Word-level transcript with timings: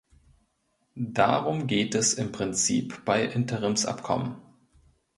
Darum 0.95 1.67
geht 1.67 1.93
es 1.93 2.15
im 2.15 2.31
Prinzip 2.31 3.05
bei 3.05 3.23
Interimsabkommen. 3.23 4.35